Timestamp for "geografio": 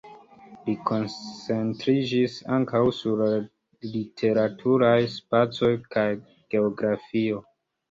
6.27-7.47